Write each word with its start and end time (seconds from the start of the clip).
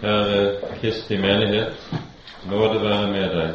Kjære 0.00 0.60
Kristi 0.80 1.16
menighet, 1.16 1.72
nåde 2.50 2.82
være 2.82 3.06
med 3.12 3.30
deg, 3.32 3.54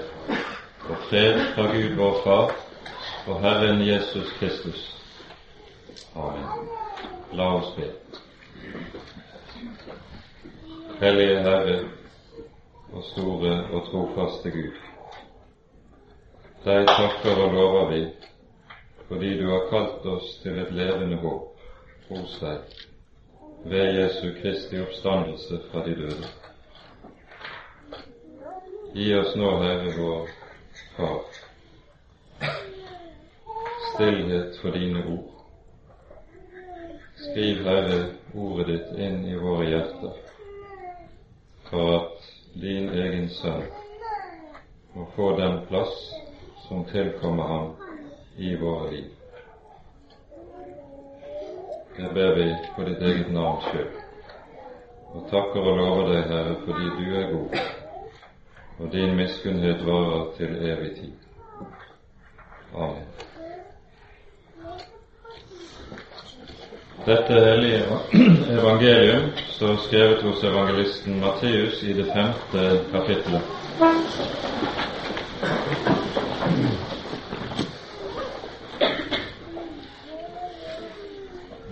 og 0.90 0.98
fred 1.10 1.38
fra 1.54 1.68
Gud 1.70 1.96
vår 2.00 2.16
Far 2.24 2.56
og 3.28 3.42
Herren 3.44 3.82
Jesus 3.88 4.32
Kristus. 4.40 4.96
Amen. 6.16 6.66
La 7.34 7.46
oss 7.54 7.76
be. 7.76 7.92
Hellige 11.00 11.40
Herre 11.46 11.80
og 12.94 13.04
store 13.14 13.56
og 13.72 13.88
trofaste 13.92 14.52
Gud. 14.52 14.84
Deg 16.66 16.88
takker 16.88 17.44
og 17.46 17.54
lover 17.54 17.92
vi 17.94 18.06
fordi 19.08 19.36
du 19.38 19.50
har 19.52 19.70
kalt 19.70 20.06
oss 20.06 20.40
til 20.42 20.58
et 20.58 20.74
levende 20.74 21.22
håp 21.22 21.68
hos 22.10 22.40
deg 22.42 22.91
ved 23.64 23.96
Jesu 23.96 24.34
Kristi 24.42 24.82
oppstandelse 24.82 25.60
fra 25.72 25.86
de 25.86 25.96
døde. 25.96 26.28
Gi 28.94 29.14
oss 29.16 29.36
nå, 29.36 29.52
Herre 29.64 29.94
vår 29.98 30.30
Far, 30.96 31.22
stillhet 33.94 34.58
for 34.62 34.76
dine 34.76 35.06
ord. 35.14 35.30
Skriv, 37.22 37.62
Herre, 37.64 38.02
ordet 38.34 38.68
ditt 38.68 38.98
inn 39.00 39.24
i 39.30 39.38
våre 39.40 39.70
hjerter, 39.70 40.18
for 41.70 41.96
at 42.02 42.28
din 42.60 42.90
egen 42.90 43.30
Sønn 43.30 43.64
må 44.96 45.08
få 45.16 45.32
den 45.40 45.62
plass 45.70 45.96
som 46.68 46.84
tilkommer 46.92 47.44
ham 47.54 47.74
i 48.38 48.56
våre 48.56 48.92
liv. 48.92 49.21
Det 51.98 52.14
ber 52.14 52.36
vi 52.36 52.56
på 52.76 52.84
ditt 52.84 53.02
eget 53.02 53.32
navn 53.34 53.62
sjøl, 53.68 53.88
og 55.14 55.26
takker 55.32 55.66
og 55.72 55.78
lover 55.78 56.14
deg, 56.14 56.22
Herre, 56.30 56.56
fordi 56.66 56.88
du 56.98 57.16
er 57.20 57.32
god, 57.34 57.58
og 58.80 58.94
din 58.94 59.16
miskunnhet 59.16 59.84
varer 59.86 60.30
til 60.38 60.56
evig 60.72 60.92
tid. 61.02 61.14
Amen. 62.76 63.06
Dette 67.06 67.34
hellige 67.34 67.84
evangelium 68.60 69.32
står 69.50 69.76
skrevet 69.88 70.22
hos 70.22 70.44
evangelisten 70.44 71.20
Matteus 71.20 71.84
i 71.84 71.94
det 71.98 72.06
femte 72.14 72.68
kapittelet. 72.92 73.42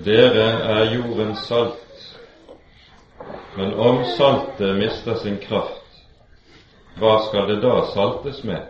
Dere 0.03 0.43
er 0.63 0.93
jordens 0.93 1.41
salt, 1.47 2.03
men 3.57 3.73
om 3.73 3.97
saltet 4.15 4.77
mister 4.77 5.15
sin 5.19 5.37
kraft, 5.43 5.97
hva 7.01 7.17
skal 7.25 7.49
det 7.49 7.57
da 7.65 7.73
saltes 7.91 8.37
med? 8.47 8.61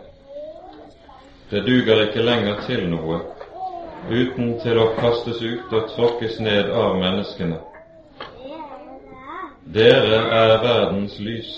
Det 1.50 1.60
duger 1.68 2.00
ikke 2.08 2.24
lenger 2.26 2.58
til 2.66 2.82
noe, 2.90 3.20
uten 4.10 4.56
til 4.64 4.80
å 4.82 4.88
kastes 4.96 5.38
ut 5.38 5.70
og 5.78 5.86
tråkkes 5.92 6.40
ned 6.42 6.72
av 6.74 6.96
menneskene. 6.98 7.60
Dere 9.70 10.18
er 10.40 10.54
verdens 10.64 11.14
lys. 11.22 11.52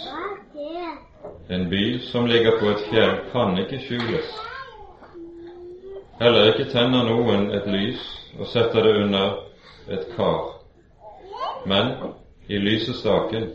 En 1.49 1.65
by 1.73 1.87
som 2.11 2.29
ligger 2.29 2.59
på 2.61 2.75
et 2.75 2.85
fjell, 2.91 3.15
kan 3.33 3.57
ikke 3.63 3.81
skjules. 3.87 4.37
Heller 6.21 6.53
ikke 6.53 6.69
tenner 6.75 7.09
noen 7.09 7.49
et 7.57 7.65
lys 7.73 8.05
og 8.37 8.53
setter 8.53 8.85
det 8.85 8.95
under 9.07 9.41
et 9.89 10.07
kar, 10.17 10.53
men 11.67 11.93
i 12.47 12.59
lysestaken. 12.59 13.51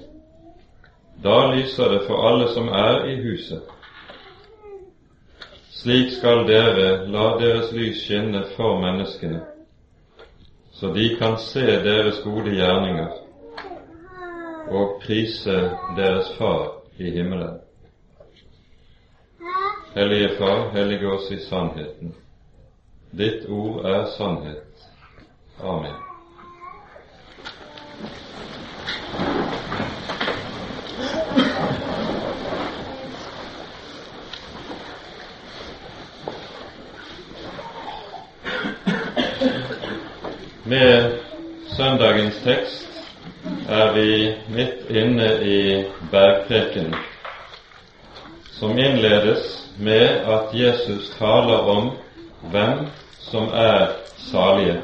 Da 1.23 1.51
lyser 1.51 1.89
det 1.89 2.01
for 2.07 2.27
alle 2.29 2.47
som 2.53 2.67
er 2.67 3.05
i 3.05 3.15
huset. 3.21 3.61
Slik 5.71 6.11
skal 6.11 6.47
dere 6.47 7.05
la 7.07 7.27
deres 7.39 7.71
lys 7.71 8.01
skinne 8.03 8.43
for 8.55 8.79
menneskene, 8.81 9.41
så 10.71 10.89
de 10.93 11.15
kan 11.19 11.37
se 11.37 11.65
deres 11.85 12.21
gode 12.23 12.55
gjerninger 12.55 13.13
og 14.67 15.01
prise 15.05 15.57
deres 15.97 16.33
Far 16.37 16.81
i 16.97 17.11
himmelen. 17.11 17.59
Hellige 19.95 20.29
Far, 20.37 20.69
hellige 20.73 21.11
oss 21.11 21.31
i 21.31 21.39
sannheten. 21.49 22.15
Ditt 23.17 23.49
ord 23.49 23.85
er 23.85 24.05
sannhet. 24.17 24.89
Amen. 25.63 26.06
Med 40.67 41.11
søndagens 41.77 42.35
tekst 42.43 42.87
er 43.69 43.93
vi 43.93 44.33
midt 44.49 44.89
inne 44.89 45.29
i 45.43 45.59
bergprekenen, 46.11 46.95
som 48.51 48.77
innledes 48.77 49.71
med 49.79 50.27
at 50.27 50.51
Jesus 50.53 51.09
taler 51.15 51.63
om 51.75 51.91
hvem 52.51 52.87
som 53.19 53.47
er 53.53 53.87
salige. 54.17 54.81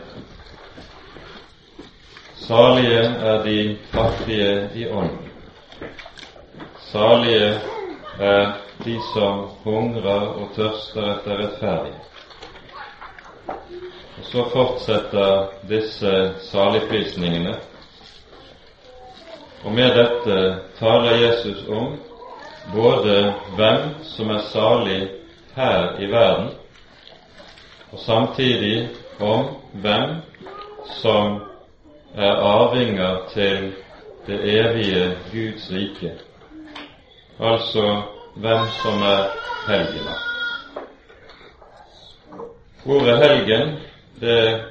Salige 2.47 2.99
er 2.99 3.43
de 3.43 3.77
fattige 3.91 4.69
i 4.75 4.87
ånd. 4.87 5.09
Salige 6.91 7.59
er 8.19 8.51
de 8.85 9.01
som 9.13 9.45
hungrer 9.63 10.25
og 10.27 10.49
tørster 10.55 11.05
etter 11.13 11.37
rettferdighet. 11.39 12.09
Og 14.17 14.25
Så 14.31 14.43
fortsetter 14.51 15.45
disse 15.69 16.33
saligprisningene, 16.51 17.55
og 19.63 19.71
med 19.71 19.95
dette 19.95 20.59
taler 20.79 21.15
Jesus 21.23 21.63
om 21.69 21.95
både 22.75 23.33
hvem 23.55 23.79
som 24.03 24.29
er 24.29 24.43
salig 24.51 25.09
her 25.55 25.95
i 25.99 26.11
verden, 26.11 26.51
og 27.91 27.99
samtidig 27.99 28.89
om 29.19 29.47
hvem 29.73 30.15
som 31.01 31.52
er 32.15 32.35
arvinger 32.35 33.17
til 33.33 33.73
det 34.27 34.39
evige 34.59 35.17
Guds 35.31 35.71
rike, 35.71 36.11
altså 37.39 38.01
hvem 38.35 38.67
som 38.83 39.01
er 39.01 39.23
helgener. 39.67 40.19
Ordet 42.85 43.17
helgen 43.17 43.77
det 44.21 44.61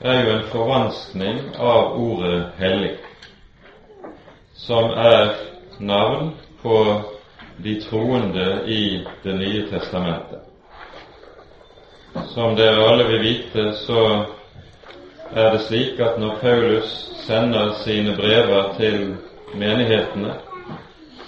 er 0.00 0.24
jo 0.24 0.36
en 0.36 0.44
forvanskning 0.52 1.40
av 1.58 1.96
ordet 1.98 2.52
hellig, 2.58 2.96
som 4.54 4.90
er 4.90 5.34
navn 5.80 6.34
på 6.62 7.02
de 7.64 7.80
troende 7.80 8.62
i 8.66 9.04
Det 9.24 9.34
nye 9.34 9.66
testamentet. 9.70 10.40
Som 12.34 12.56
dere 12.56 12.88
alle 12.90 13.04
vil 13.08 13.20
vite, 13.20 13.72
så 13.86 14.24
er 15.34 15.50
det 15.52 15.60
slik 15.60 16.00
at 16.00 16.18
når 16.20 16.36
Paulus 16.40 17.10
sender 17.26 17.72
sine 17.84 18.16
brever 18.16 18.74
til 18.76 19.16
menighetene, 19.54 20.34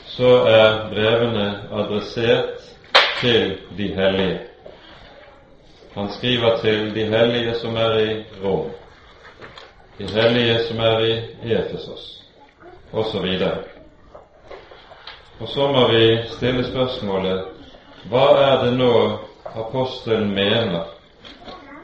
så 0.07 0.33
er 0.49 0.89
brevene 0.91 1.47
adressert 1.73 2.61
til 3.21 3.57
de 3.79 3.95
hellige. 3.95 4.41
Han 5.95 6.11
skriver 6.11 6.57
til 6.57 6.95
de 6.95 7.05
hellige 7.05 7.55
som 7.55 7.77
er 7.77 7.99
i 7.99 8.25
Rom, 8.45 8.71
de 9.99 10.07
hellige 10.21 10.59
som 10.69 10.79
er 10.79 10.99
i 10.99 11.53
Efesos, 11.53 12.23
osv. 12.93 13.27
Og 15.41 15.49
så 15.49 15.73
må 15.73 15.89
vi 15.89 16.19
stille 16.37 16.65
spørsmålet 16.65 17.45
hva 18.11 18.27
er 18.37 18.65
det 18.65 18.77
nå 18.77 18.93
apostelen 19.55 20.35
mener 20.35 20.93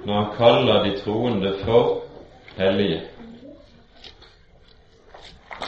når 0.05 0.15
han 0.15 0.31
kaller 0.37 0.85
de 0.85 0.99
troende 1.01 1.55
for 1.65 2.10
hellige? 2.57 3.03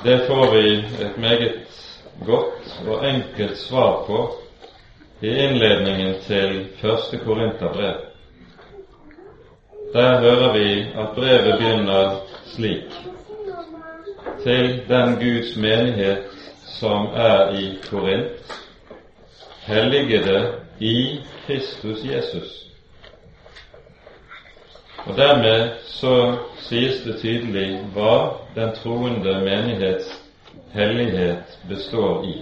Det 0.05 0.27
får 0.27 0.55
vi 0.55 0.79
et 0.79 1.19
meget 1.19 1.53
godt 2.27 2.89
og 2.89 3.09
enkelt 3.09 3.59
svar 3.59 4.05
på 4.07 4.35
i 5.21 5.29
innledningen 5.29 6.15
til 6.21 6.69
første 6.81 7.19
Korinterbrev. 7.19 7.95
Der 9.93 10.21
hører 10.21 10.53
vi 10.53 10.81
at 10.81 11.09
brevet 11.15 11.59
begynner 11.59 12.17
slik 12.47 12.85
til 14.43 14.83
den 14.89 15.15
Guds 15.15 15.57
menighet 15.57 16.25
som 16.65 17.07
er 17.15 17.51
i 17.51 17.79
Korint, 17.91 18.63
helligede 19.67 20.55
i 20.81 21.21
Kristus 21.47 22.05
Jesus. 22.05 22.72
Og 25.07 25.17
Dermed 25.17 25.71
så 25.87 26.13
sies 26.63 27.01
det 27.03 27.17
tydelig 27.19 27.81
hva 27.95 28.39
den 28.55 28.71
troende 28.77 29.33
menighets 29.43 30.11
hellighet 30.75 31.57
består 31.69 32.23
i. 32.29 32.35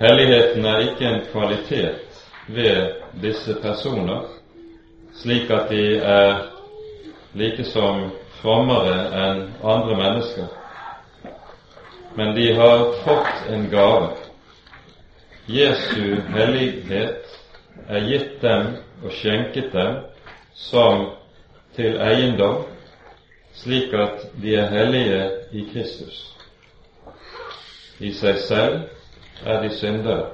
Helligheten 0.00 0.66
er 0.68 0.82
ikke 0.84 1.06
en 1.08 1.22
kvalitet 1.30 2.18
ved 2.52 2.98
disse 3.22 3.56
personer, 3.62 4.26
slik 5.16 5.50
at 5.50 5.70
de 5.72 5.96
er 5.96 6.42
like 7.32 7.64
som 7.64 8.10
frommere 8.42 8.98
enn 9.22 9.40
andre 9.64 9.96
mennesker. 9.96 10.50
Men 12.16 12.34
de 12.36 12.50
har 12.58 12.84
fått 13.06 13.48
en 13.52 13.64
gave. 13.72 14.12
Jesu 15.48 16.20
hellighet 16.36 17.32
er 17.88 18.04
gitt 18.10 18.36
dem 18.44 18.76
og 19.02 19.16
skjenket 19.16 19.72
dem 19.72 19.96
som 20.56 21.10
til 21.76 22.00
eiendom, 22.00 22.64
slik 23.54 23.92
at 23.94 24.26
de 24.42 24.56
er 24.56 24.70
hellige 24.72 25.20
i 25.52 25.66
Kristus. 25.72 26.22
I 28.00 28.12
seg 28.12 28.40
selv 28.44 28.80
er 29.46 29.62
de 29.62 29.70
syndere. 29.76 30.26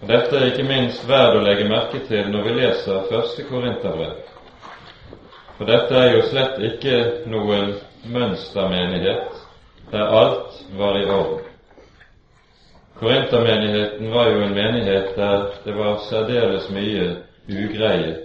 Og 0.00 0.08
Dette 0.08 0.36
er 0.36 0.48
ikke 0.48 0.64
minst 0.64 1.04
verd 1.08 1.36
å 1.36 1.44
legge 1.44 1.68
merke 1.68 2.00
til 2.08 2.30
når 2.32 2.46
vi 2.46 2.56
leser 2.62 3.06
første 3.10 3.44
Korinterbrev. 3.50 4.16
For 5.58 5.68
dette 5.68 5.92
er 5.92 6.14
jo 6.14 6.20
slett 6.30 6.62
ikke 6.70 6.98
noen 7.28 7.74
mønstermenighet 8.08 9.40
der 9.90 10.14
alt 10.20 10.62
var 10.78 10.96
i 10.96 11.04
orden. 11.04 11.42
Korintermenigheten 12.96 14.08
var 14.12 14.30
jo 14.30 14.40
en 14.46 14.54
menighet 14.56 15.12
der 15.16 15.50
det 15.64 15.74
var 15.76 16.00
særdeles 16.08 16.70
mye 16.72 17.10
ugreie 17.50 18.16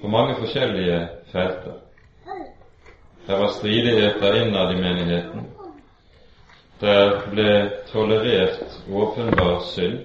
på 0.00 0.08
mange 0.08 0.34
forskjellige 0.40 1.08
felter. 1.32 1.78
Det 3.26 3.38
var 3.38 3.48
stridigheter 3.48 4.34
innad 4.42 4.72
i 4.72 4.80
menigheten, 4.80 5.46
der 6.80 7.22
ble 7.30 7.54
tolerert 7.92 8.76
åpenbar 8.92 9.60
synd. 9.66 9.98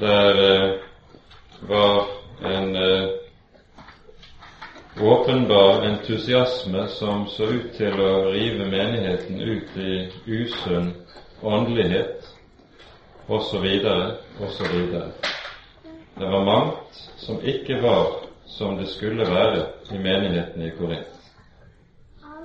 Der 0.00 0.40
eh, 0.48 0.72
var 1.68 2.08
en 2.44 2.76
eh, 2.76 3.08
åpenbar 5.00 5.82
entusiasme 5.82 6.88
som 6.88 7.26
så 7.26 7.44
ut 7.44 7.72
til 7.76 8.00
å 8.00 8.30
rive 8.32 8.68
menigheten 8.68 9.40
ut 9.40 9.76
i 9.76 9.94
usunn 10.26 10.92
åndelighet, 11.42 12.28
osv., 13.28 13.66
osv. 14.40 14.76
Det 16.18 16.26
var 16.26 16.44
mangt 16.44 17.10
som 17.16 17.40
ikke 17.42 17.80
var 17.82 18.06
som 18.46 18.76
det 18.76 18.86
skulle 18.86 19.24
være 19.24 19.66
i 19.92 19.98
menigheten 19.98 20.62
i 20.62 20.70
Korint. 20.78 21.12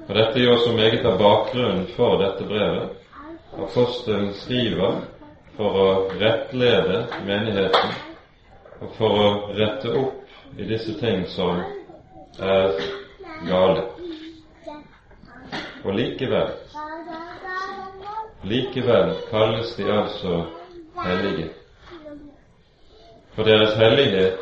Og 0.08 0.16
Dette 0.16 0.40
gjør 0.40 0.58
så 0.58 0.74
meget 0.76 1.06
av 1.06 1.20
bakgrunnen 1.20 1.86
for 1.96 2.18
dette 2.20 2.44
brevet. 2.50 2.90
Apostelen 3.56 4.34
skriver 4.34 4.98
for 5.56 5.78
å 5.84 5.88
rettlede 6.20 7.06
menigheten 7.28 7.94
og 8.82 8.92
for 8.98 9.22
å 9.22 9.30
rette 9.56 9.94
opp 10.02 10.60
i 10.60 10.68
disse 10.68 10.98
ting 11.00 11.24
som 11.32 11.64
er 12.40 12.76
gale. 13.48 13.88
Og 15.86 15.96
likevel 15.96 16.52
likevel 18.44 19.16
kalles 19.32 19.76
de 19.78 19.92
altså 19.94 20.46
hellige. 21.06 21.61
For 23.36 23.44
deres 23.44 23.76
hellighet, 23.76 24.34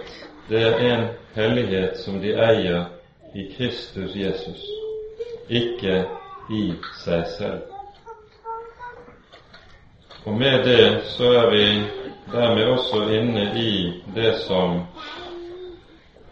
det 0.50 0.62
er 0.68 0.78
en 0.78 1.04
hellighet 1.36 1.98
som 1.98 2.22
de 2.22 2.32
eier 2.34 2.86
i 3.36 3.44
Kristus 3.58 4.16
Jesus 4.16 4.64
ikke 5.50 6.06
i 6.50 6.64
seg 7.04 7.28
selv. 7.38 7.62
Og 10.26 10.34
med 10.34 10.66
det 10.66 11.04
så 11.14 11.30
er 11.38 11.52
vi 11.54 11.64
dermed 12.32 12.66
også 12.66 13.04
inne 13.14 13.46
i 13.62 13.94
det 14.16 14.34
som 14.48 14.82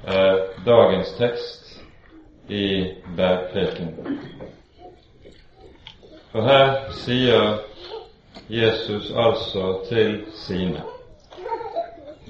er 0.08 0.42
dagens 0.66 1.14
tekst 1.22 1.80
i 2.50 2.94
Bergpreken. 3.18 3.94
For 6.32 6.42
her 6.42 6.76
sier 7.06 7.58
Jesus 8.50 9.12
altså 9.16 9.80
til 9.90 10.24
sine 10.34 10.97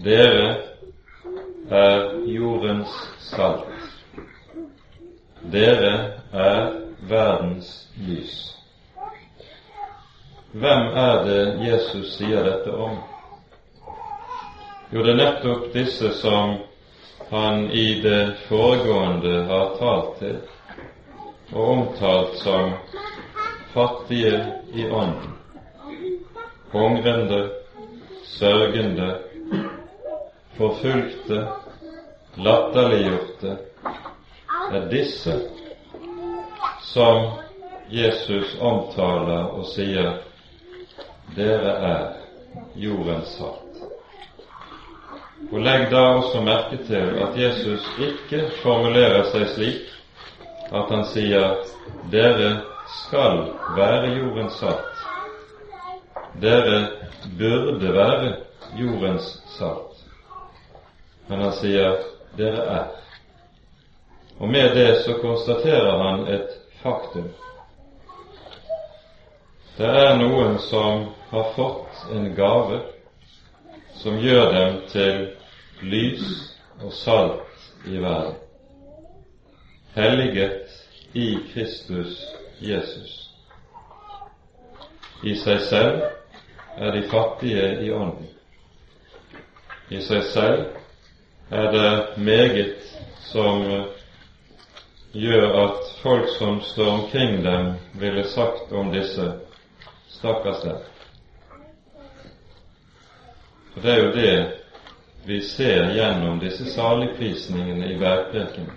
Dere 0.03 0.57
er 1.69 2.11
jordens 2.25 2.91
salt. 3.19 3.65
Dere 5.51 5.93
er 6.33 6.73
verdens 7.09 7.71
lys. 8.07 8.35
Hvem 10.51 10.87
er 10.93 11.23
det 11.25 11.41
Jesus 11.65 12.13
sier 12.17 12.45
dette 12.45 12.71
om? 12.71 12.99
Jo, 14.93 15.01
det 15.03 15.15
er 15.15 15.19
nettopp 15.23 15.71
disse 15.73 16.13
som 16.21 16.59
han 17.29 17.65
i 17.71 18.01
det 18.01 18.21
foregående 18.47 19.41
har 19.49 19.73
talt 19.81 20.13
til 20.21 20.37
og 21.53 21.69
omtalt 21.69 22.37
som 22.43 22.73
fattige 23.73 24.45
i 24.73 24.85
ånden, 24.89 25.33
hungrende, 26.71 27.49
sørgende, 28.23 29.15
forfulgte, 30.57 31.43
latterliggjorte, 32.35 33.57
er 34.73 34.89
disse 34.91 35.35
som 36.93 37.29
Jesus 37.89 38.57
omtaler 38.59 39.53
og 39.55 39.67
sier 39.71 40.17
dere 41.37 41.73
er 41.89 42.03
jordens 42.75 43.31
salt. 43.37 43.63
Og 45.47 45.61
Legg 45.63 45.87
da 45.91 46.01
også 46.17 46.41
merke 46.43 46.81
til 46.87 47.19
at 47.23 47.37
Jesus 47.39 47.85
ikke 48.03 48.41
formulerer 48.63 49.29
seg 49.31 49.47
slik 49.53 49.93
at 50.75 50.91
han 50.91 51.05
sier 51.13 51.61
dere 52.11 52.49
skal 52.87 53.45
være 53.77 54.15
jordens 54.17 54.59
salt. 54.59 55.03
Dere 56.41 56.81
burde 57.39 57.93
være 57.95 58.33
jordens 58.75 59.29
salt. 59.55 59.86
Men 61.27 61.41
han 61.41 61.53
sier 61.59 61.99
dere 62.37 62.63
er. 62.77 62.87
Og 64.37 64.49
med 64.49 64.75
det 64.75 65.01
så 65.03 65.17
konstaterer 65.21 65.97
han 66.03 66.27
et 66.27 66.53
faktum. 66.81 67.31
Det 69.77 69.89
er 69.89 70.15
noen 70.17 70.59
som 70.59 71.09
har 71.29 71.51
fått 71.55 72.05
en 72.13 72.31
gave 72.35 72.79
som 73.97 74.17
gjør 74.21 74.51
dem 74.53 74.79
til 74.91 75.27
lys 75.81 76.25
og 76.81 76.93
salt 76.93 77.85
i 77.85 77.97
verden, 78.01 78.37
helliget 79.95 80.73
i 81.13 81.27
Kristus 81.53 82.17
Jesus. 82.61 83.13
I 85.23 85.33
seg 85.37 85.61
selv 85.65 86.01
er 86.77 86.91
de 86.93 87.05
fattige 87.09 87.69
i 87.85 87.91
ånden. 87.93 88.27
I 89.89 90.01
seg 90.01 90.25
selv 90.33 90.77
er 91.49 91.71
det 91.71 92.17
meget 92.17 92.75
som 93.19 93.63
gjør 95.11 95.63
at 95.63 96.01
folk 96.01 96.29
som 96.37 96.61
står 96.61 96.91
omkring 96.91 97.43
dem, 97.43 97.73
ville 97.93 98.27
sagt 98.27 98.71
om 98.71 98.91
disse 98.91 99.33
stakkars 100.07 100.61
dem. 100.61 100.75
Og 103.75 103.83
det 103.83 103.91
er 103.91 104.03
jo 104.03 104.11
det 104.11 104.51
vi 105.25 105.41
ser 105.41 105.93
gjennom 105.93 106.39
disse 106.39 106.65
saligprisningene 106.71 107.93
i 107.93 107.97
bergpreken. 107.97 108.71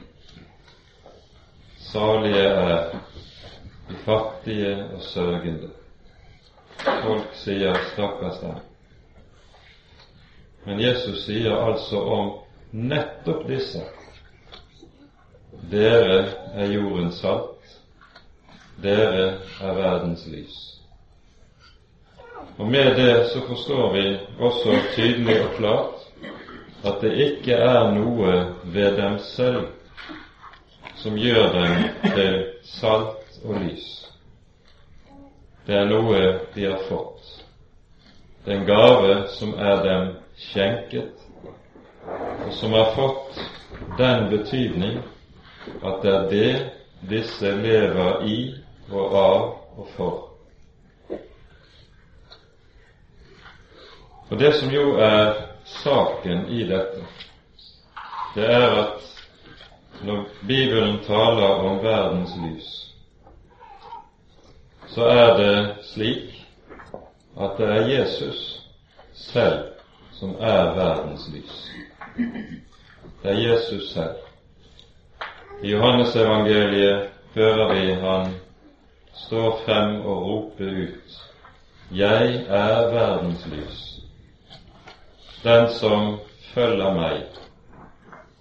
Salige 1.79 2.43
er 2.43 2.91
de 3.89 3.97
fattige 4.05 4.75
og 4.95 5.03
sørgende. 5.03 5.71
Folk 6.79 7.35
sier 7.35 7.75
'stakkars 7.75 8.37
dem'. 8.43 8.61
Men 10.65 10.81
Jesus 10.81 11.25
sier 11.25 11.57
altså 11.57 12.01
om 12.01 12.40
nettopp 12.71 13.47
disse 13.49 13.83
dere 15.71 16.25
er 16.55 16.73
jordens 16.73 17.21
salt, 17.21 17.75
dere 18.83 19.27
er 19.61 19.75
verdens 19.77 20.27
lys. 20.27 20.59
Og 22.59 22.67
Med 22.67 22.97
det 22.97 23.31
så 23.33 23.41
forstår 23.47 23.93
vi 23.93 24.19
også 24.39 24.75
tydelig 24.95 25.41
og 25.45 25.55
klart 25.57 25.95
at 26.85 27.01
det 27.01 27.13
ikke 27.27 27.55
er 27.55 27.93
noe 27.95 28.33
ved 28.65 28.97
dem 28.97 29.19
selv 29.19 29.69
som 30.97 31.17
gjør 31.17 31.53
dem 31.53 32.11
til 32.15 32.37
salt 32.65 33.41
og 33.45 33.61
lys. 33.63 33.87
Det 35.67 35.77
er 35.77 35.89
noe 35.89 36.21
de 36.55 36.67
har 36.67 36.81
fått. 36.89 37.45
Det 38.45 38.53
er 38.53 38.61
en 38.61 38.69
gave 38.69 39.17
som 39.37 39.55
er 39.55 39.83
dem 39.85 40.13
skjenket, 40.37 41.30
og 42.07 42.53
som 42.53 42.73
har 42.73 42.95
fått 42.95 43.41
den 43.99 44.29
betydning 44.31 44.99
at 45.83 46.03
det 46.03 46.15
er 46.15 46.29
det 46.31 46.71
disse 47.11 47.53
lever 47.57 48.25
i 48.27 48.39
og 48.91 49.15
av 49.17 49.43
og 49.77 49.89
for. 49.97 50.17
Og 54.31 54.39
det 54.39 54.53
som 54.55 54.71
jo 54.71 54.97
er 55.03 55.33
saken 55.83 56.47
i 56.55 56.65
dette, 56.69 57.03
det 58.35 58.47
er 58.47 58.77
at 58.85 59.07
når 60.03 60.29
Bibelen 60.47 61.01
taler 61.07 61.65
om 61.67 61.83
verdens 61.83 62.37
lys, 62.41 62.71
så 64.95 65.07
er 65.07 65.35
det 65.39 65.57
slik 65.93 66.47
at 67.41 67.59
det 67.59 67.69
er 67.75 67.89
Jesus 67.89 68.41
selv 69.15 69.67
som 70.13 70.35
er 70.41 70.75
verdens 70.79 71.29
lys. 71.33 71.90
Det 73.23 73.31
er 73.31 73.39
Jesus 73.39 73.93
selv. 73.93 74.17
I 75.63 75.71
Johannesevangeliet 75.71 77.09
hører 77.35 77.75
vi 77.75 77.93
han 77.93 78.35
står 79.15 79.61
frem 79.65 80.01
og 80.01 80.23
rope 80.23 80.65
ut 80.65 81.19
Jeg 81.93 82.35
er 82.49 82.91
verdens 82.95 83.47
lys. 83.47 84.01
Den 85.45 85.69
som 85.81 86.19
følger 86.55 86.95
meg, 86.95 87.25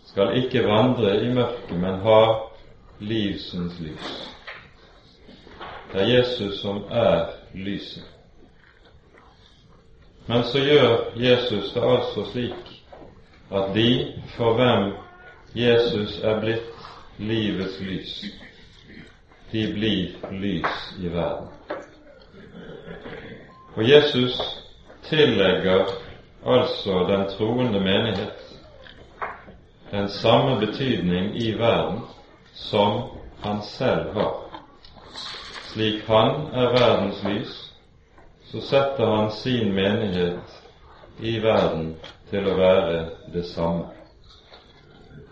skal 0.05 0.35
ikke 0.37 0.67
vandre 0.67 1.15
i 1.23 1.33
mørket, 1.33 1.77
men 1.79 1.99
ha 2.05 2.21
livsens 2.99 3.79
lys. 3.79 4.29
Det 5.93 6.01
er 6.01 6.11
Jesus 6.17 6.61
som 6.61 6.83
er 6.89 7.25
lyset. 7.53 8.05
Men 10.27 10.43
så 10.43 10.59
gjør 10.59 11.17
Jesus 11.17 11.73
det 11.73 11.83
altså 11.83 12.25
slik 12.31 12.78
at 13.51 13.75
de 13.75 14.13
for 14.35 14.53
hvem 14.53 14.93
Jesus 15.55 16.19
er 16.23 16.39
blitt 16.39 16.75
livets 17.17 17.79
lys, 17.79 18.25
de 19.51 19.63
blir 19.73 20.31
lys 20.31 20.93
i 20.99 21.09
verden. 21.09 21.47
Og 23.75 23.89
Jesus 23.89 24.37
tillegger 25.09 25.85
altså 26.45 27.05
den 27.09 27.27
troende 27.37 27.79
menighet 27.79 28.49
den 29.91 30.09
samme 30.09 30.59
betydning 30.59 31.41
i 31.41 31.51
verden 31.57 32.01
som 32.53 33.01
han 33.43 33.61
selv 33.61 34.13
har. 34.13 34.35
Slik 35.73 36.03
han 36.07 36.31
er 36.53 36.69
verdens 36.69 37.23
lys, 37.23 37.73
så 38.51 38.61
setter 38.61 39.15
han 39.15 39.31
sin 39.31 39.73
menighet 39.73 40.63
i 41.19 41.39
verden 41.41 41.95
til 42.29 42.47
å 42.47 42.57
være 42.57 42.99
det 43.33 43.45
samme. 43.51 43.89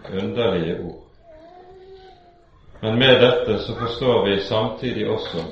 Underlige 0.07 0.79
ord. 0.83 1.03
Men 2.81 2.99
med 2.99 3.21
dette 3.21 3.57
så 3.65 3.75
forstår 3.75 4.25
vi 4.25 4.39
samtidig 4.45 5.07
også 5.09 5.43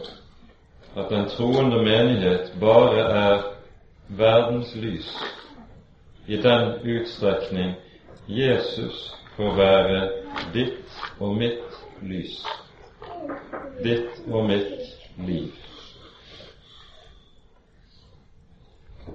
at 0.95 1.09
den 1.09 1.25
troende 1.29 1.81
menighet 1.83 2.53
bare 2.61 3.01
er 3.21 3.41
verdens 4.07 4.75
lys 4.75 5.09
i 6.27 6.37
den 6.41 6.71
utstrekning 6.83 7.73
Jesus 8.27 9.15
får 9.35 9.57
være 9.57 9.99
ditt 10.53 11.01
og 11.19 11.35
mitt 11.37 11.81
lys, 12.01 12.39
ditt 13.83 14.23
og 14.31 14.47
mitt 14.47 14.85
liv. 15.27 15.64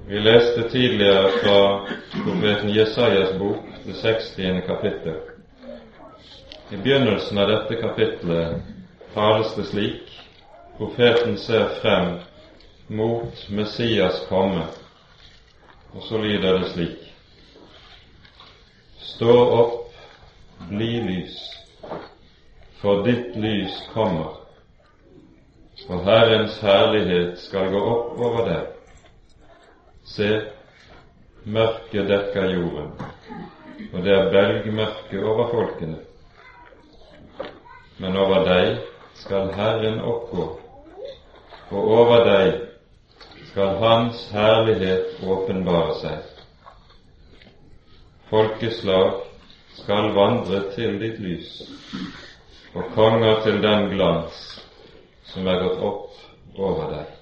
Vi 0.06 0.20
leste 0.20 0.70
tidligere 0.70 1.28
fra 1.28 1.86
profeten 2.24 2.70
Jesajas 2.70 3.38
bok, 3.38 3.56
det 3.84 3.92
60. 3.92 4.66
kapittel. 4.66 5.16
I 6.70 6.76
begynnelsen 6.76 7.38
av 7.38 7.48
dette 7.48 7.74
kapitlet 7.74 8.62
tales 9.14 9.54
det 9.56 9.64
slik 9.64 10.12
profeten 10.78 11.34
ser 11.38 11.68
frem 11.82 12.20
mot 12.86 13.46
Messias 13.50 14.22
komme, 14.28 14.68
og 15.92 16.02
så 16.06 16.22
lyder 16.22 16.58
det 16.58 16.70
slik 16.70 17.06
Stå 19.10 19.34
opp, 19.60 19.94
bli 20.70 20.92
lys, 21.02 21.38
for 22.80 23.02
ditt 23.04 23.34
lys 23.36 23.82
kommer, 23.92 24.38
og 25.88 26.04
Herrens 26.06 26.60
herlighet 26.62 27.40
skal 27.42 27.72
gå 27.74 27.88
opp 27.94 28.20
over 28.28 28.46
deg. 28.46 28.76
Se, 30.10 30.30
mørket 31.46 32.08
dekker 32.10 32.52
jorden, 32.56 32.94
og 33.92 33.98
det 34.04 34.14
er 34.16 34.32
belgmørke 34.34 35.24
over 35.24 35.52
folkene 35.54 36.00
men 38.00 38.16
over 38.16 38.46
deg 38.48 38.78
skal 39.20 39.50
Herren 39.52 39.98
oppgå, 40.08 40.46
og 41.70 41.90
over 41.96 42.24
deg 42.24 42.54
skal 43.50 43.76
Hans 43.82 44.22
herlighet 44.32 45.20
åpenbare 45.20 45.98
seg. 46.00 46.30
Folkeslag 48.30 49.20
skal 49.82 50.12
vandre 50.16 50.62
til 50.76 50.96
ditt 51.02 51.20
lys, 51.20 51.52
og 52.72 52.88
konger 52.96 53.42
til 53.44 53.60
den 53.64 53.90
glans 53.92 54.44
som 55.32 55.48
er 55.50 55.60
gått 55.66 55.84
opp 55.90 56.60
over 56.70 56.94
deg. 56.94 57.19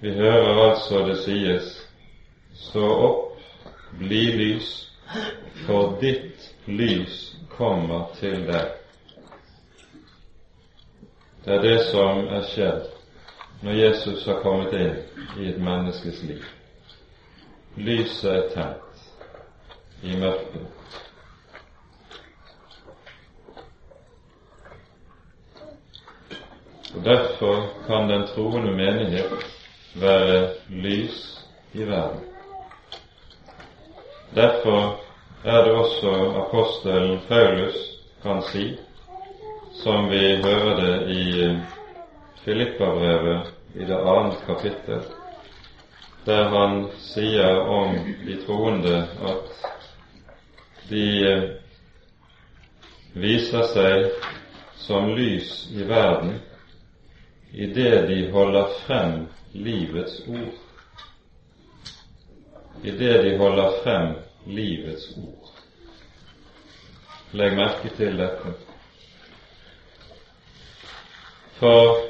Vi 0.00 0.12
hører 0.12 0.70
altså 0.70 0.98
det 1.06 1.16
sies 1.24 1.68
stå 2.54 2.88
opp, 3.04 3.38
bli 3.96 4.24
lys, 4.36 4.68
for 5.64 5.94
ditt 6.02 6.50
lys 6.68 7.14
kommer 7.56 8.10
til 8.18 8.42
deg. 8.44 8.74
Det 11.46 11.54
er 11.54 11.64
det 11.64 11.78
som 11.88 12.26
er 12.28 12.44
skjedd 12.50 12.92
når 13.64 13.80
Jesus 13.80 14.26
har 14.28 14.42
kommet 14.44 14.76
inn 14.76 15.40
i 15.40 15.48
et 15.54 15.64
menneskes 15.64 16.20
liv. 16.28 16.44
Lyset 17.80 18.28
er 18.34 18.48
tent 18.52 20.04
i 20.04 20.16
mørket. 20.20 20.72
Og 26.92 27.04
Derfor 27.04 27.70
kan 27.88 28.10
den 28.12 28.28
troende 28.34 28.76
menighet 28.76 29.55
være 30.00 30.48
lys 30.68 31.18
i 31.74 31.84
verden. 31.84 32.20
Derfor 34.34 35.00
er 35.44 35.64
det 35.64 35.72
også 35.72 36.10
apostelen 36.46 37.20
Paulus 37.28 37.76
kan 38.22 38.42
si, 38.42 38.78
som 39.72 40.10
vi 40.10 40.36
hører 40.42 40.80
det 40.80 41.16
i 41.16 41.56
Filippabrevet 42.44 43.52
i 43.74 43.84
det 43.84 43.98
annet 43.98 44.42
kapittel, 44.46 45.02
der 46.26 46.48
han 46.48 46.88
sier 46.98 47.60
om 47.60 47.94
de 48.26 48.36
troende 48.46 48.96
at 49.30 49.66
de 50.90 51.06
eh, 51.30 51.44
viser 53.14 53.66
seg 53.72 54.08
som 54.86 55.08
lys 55.16 55.66
i 55.74 55.86
verden 55.88 56.36
i 57.52 57.66
det 57.66 58.06
de 58.06 58.30
holder 58.30 58.66
frem 58.86 59.26
livets 59.52 60.20
ord, 60.28 60.54
i 62.82 62.90
det 62.90 63.22
de 63.22 63.36
holder 63.38 63.72
frem 63.82 64.14
livets 64.46 65.10
ord. 65.16 65.52
Legg 67.32 67.56
merke 67.56 67.90
til 67.96 68.18
dette. 68.18 68.52
For 71.58 72.04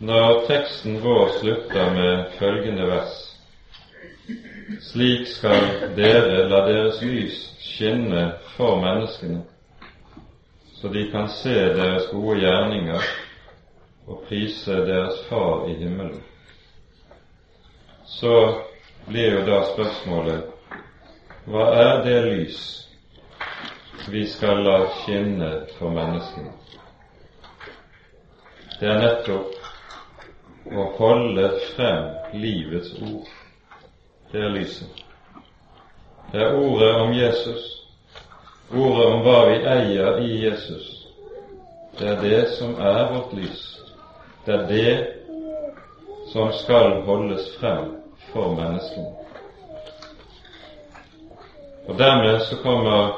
når 0.00 0.44
teksten 0.48 1.00
vår 1.02 1.32
slutter 1.40 1.92
med 1.94 2.38
følgende 2.38 2.86
vers 2.90 3.18
Slik 4.80 5.26
skal 5.26 5.94
dere 5.96 6.44
la 6.48 6.60
deres 6.68 7.00
lys 7.02 7.38
skinne 7.64 8.22
for 8.54 8.78
menneskene, 8.80 9.42
så 10.78 10.88
de 10.88 11.02
kan 11.10 11.26
se 11.40 11.54
deres 11.74 12.06
gode 12.12 12.38
gjerninger 12.40 13.10
og 14.10 14.24
prise 14.28 14.82
deres 14.86 15.22
Far 15.28 15.68
i 15.70 15.74
himmelen. 15.78 16.22
Så 18.06 18.62
blir 19.06 19.36
jo 19.38 19.44
da 19.46 19.62
spørsmålet 19.72 20.48
hva 21.50 21.66
er 21.72 22.02
det 22.04 22.18
lys 22.26 22.58
vi 24.10 24.26
skal 24.28 24.60
la 24.66 24.76
skinne 25.00 25.50
for 25.78 25.94
menneskene? 25.94 26.52
Det 28.80 28.88
er 28.88 29.00
nettopp 29.00 30.70
å 30.70 30.86
holde 30.98 31.48
frem 31.72 32.38
livets 32.42 32.92
ord. 33.02 33.28
Det 34.32 34.42
er 34.44 34.54
lyset. 34.54 35.04
Det 36.32 36.42
er 36.44 36.54
ordet 36.54 36.94
om 37.00 37.12
Jesus, 37.16 37.66
ordet 38.70 39.06
om 39.10 39.24
hva 39.26 39.38
vi 39.50 39.58
eier 39.74 40.20
i 40.22 40.30
Jesus. 40.44 40.90
Det 41.98 42.08
er 42.08 42.22
det 42.22 42.42
som 42.58 42.76
er 42.78 43.08
vårt 43.12 43.34
lys. 43.36 43.64
Det 44.44 44.54
er 44.54 44.66
det 44.66 45.06
som 46.32 46.52
skal 46.52 47.02
holdes 47.04 47.56
frem 47.60 47.96
for 48.32 48.54
menneskene. 48.54 49.10
Og 51.88 51.98
dermed 51.98 52.40
så 52.40 52.56
kommer 52.62 53.16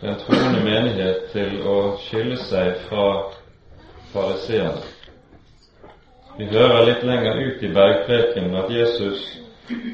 den 0.00 0.14
troende 0.22 0.60
menighet 0.64 1.26
til 1.32 1.58
å 1.66 1.78
skille 2.06 2.36
seg 2.46 2.76
fra 2.86 3.08
fariseerne. 4.12 4.84
Vi 6.38 6.46
hører 6.52 6.84
litt 6.86 7.02
lenger 7.02 7.40
ut 7.42 7.62
i 7.66 7.72
bergprekenen 7.74 8.54
at 8.60 8.70
Jesus 8.70 9.24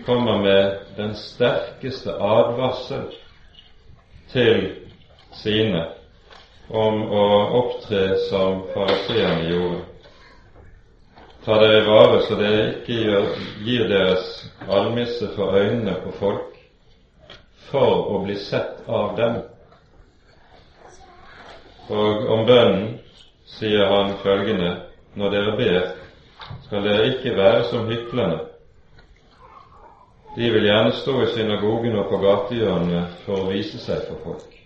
kommer 0.04 0.42
med 0.44 0.74
den 0.98 1.14
sterkeste 1.16 2.12
advarsel 2.20 3.08
til 4.34 4.66
sine 5.40 5.86
om 6.68 7.00
å 7.08 7.24
opptre 7.62 8.04
som 8.28 8.66
fariseerne 8.74 9.48
gjorde. 9.48 9.80
Ta 11.44 11.58
dere 11.60 11.84
vare 11.84 12.20
så 12.24 12.36
dere 12.40 12.68
ikke 12.70 12.94
gjør, 13.04 13.24
gir 13.66 13.88
deres 13.88 14.28
almisse 14.68 15.26
for 15.36 15.52
øynene 15.58 15.98
på 16.04 16.12
folk 16.16 16.54
for 17.68 18.14
å 18.14 18.20
bli 18.24 18.36
sett 18.40 18.86
av 18.88 19.12
dem. 19.18 19.42
Og 21.92 22.30
om 22.32 22.46
bønnen 22.48 22.86
sier 23.58 23.84
han 23.90 24.14
følgende 24.22 24.70
når 25.20 25.34
dere 25.34 25.56
ber, 25.58 25.90
skal 26.64 26.86
dere 26.86 27.10
ikke 27.12 27.34
være 27.36 27.66
som 27.68 27.90
hyklerne. 27.90 28.38
De 30.36 30.48
vil 30.50 30.64
gjerne 30.66 30.94
stå 31.02 31.18
i 31.22 31.28
synagogen 31.34 31.98
og 32.00 32.08
på 32.08 32.22
gatehjørnene 32.24 33.04
for 33.26 33.44
å 33.44 33.50
vise 33.52 33.82
seg 33.84 34.08
for 34.08 34.24
folk. 34.24 34.56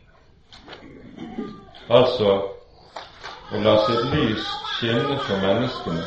Altså 1.89 2.39
å 3.51 3.65
la 3.67 3.75
sitt 3.89 4.07
lys 4.15 4.47
skinne 4.77 5.19
for 5.27 5.43
menneskene, 5.43 6.07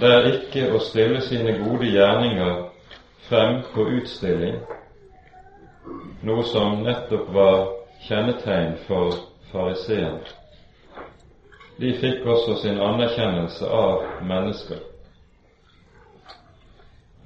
det 0.00 0.12
er 0.12 0.30
ikke 0.32 0.64
å 0.76 0.80
stille 0.84 1.20
sine 1.24 1.58
gode 1.60 1.90
gjerninger 1.90 2.64
frem 3.28 3.60
på 3.74 3.86
utstilling, 3.98 4.58
noe 6.26 6.48
som 6.52 6.82
nettopp 6.86 7.30
var 7.34 7.62
kjennetegn 8.08 8.76
for 8.86 9.14
fariseerne 9.52 10.36
de 11.78 11.92
fikk 12.00 12.24
også 12.24 12.56
sin 12.62 12.78
anerkjennelse 12.80 13.68
av 13.68 14.04
mennesker. 14.24 14.78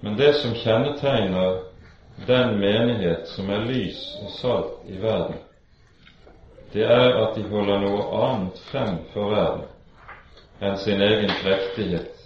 Men 0.01 0.17
det 0.19 0.33
som 0.41 0.57
kjennetegner 0.59 1.61
den 2.27 2.57
menighet 2.61 3.29
som 3.31 3.51
er 3.53 3.67
lys 3.69 4.01
og 4.25 4.33
salt 4.41 4.89
i 4.91 4.99
verden, 5.03 5.39
det 6.73 6.87
er 6.87 7.17
at 7.21 7.37
de 7.37 7.45
holder 7.51 7.83
noe 7.83 8.07
annet 8.25 8.59
frem 8.71 8.99
for 9.15 9.35
verden 9.35 9.69
enn 10.61 10.77
sin 10.79 11.01
egen 11.03 11.31
prektighet, 11.41 12.20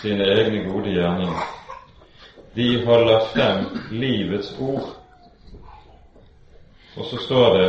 sine 0.00 0.24
egne 0.24 0.64
gode 0.70 0.90
gjerninger. 0.90 1.42
De 2.56 2.84
holder 2.86 3.20
frem 3.32 3.66
livets 3.90 4.54
ord. 4.60 4.96
Og 6.96 7.04
så 7.04 7.16
står 7.16 7.58
det 7.58 7.68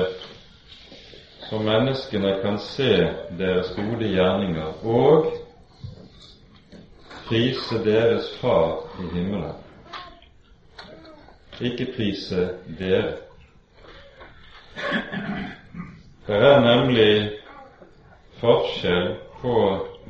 så 1.50 1.60
menneskene 1.60 2.40
kan 2.42 2.60
se 2.60 2.92
deres 3.40 3.70
gode 3.76 4.08
gjerninger 4.12 4.86
og 4.86 5.32
prise 7.28 7.80
deres 7.86 8.28
Far 8.42 8.84
i 9.00 9.08
himmelen. 9.14 9.54
Ikke 11.62 11.88
prise 11.96 12.50
dere. 12.80 13.14
Det 16.28 16.36
er 16.36 16.60
nemlig 16.60 17.32
forskjell 18.42 19.16
på 19.42 19.54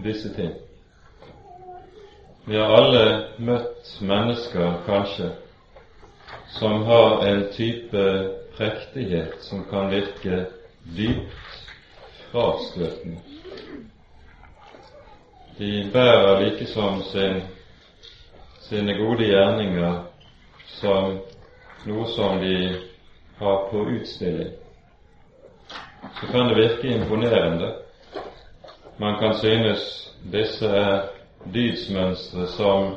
disse 0.03 0.33
ting. 0.33 0.66
Vi 2.47 2.57
har 2.57 2.69
alle 2.71 3.23
møtt 3.43 3.89
mennesker, 4.01 4.77
kanskje, 4.85 5.25
som 6.55 6.85
har 6.87 7.25
en 7.27 7.41
type 7.51 8.03
prektighet 8.55 9.33
som 9.43 9.65
kan 9.67 9.89
virke 9.91 10.45
dypt 10.95 11.65
frastøtende. 12.29 13.19
De 15.57 15.89
bærer 15.91 16.39
likesom 16.45 17.01
sin, 17.09 17.41
sine 18.69 18.95
gode 18.95 19.27
gjerninger 19.27 19.99
som 20.77 21.19
noe 21.83 22.07
som 22.15 22.39
de 22.45 22.55
har 23.41 23.67
på 23.73 23.83
utstilling. 23.97 24.55
Så 26.21 26.31
kan 26.31 26.47
det 26.47 26.61
virke 26.63 26.95
imponerende. 26.95 27.75
Man 29.03 29.19
kan 29.19 29.35
synes 29.43 29.83
disse 30.31 30.71
er 30.71 31.16
dydsmønstre 31.53 32.47
som 32.57 32.95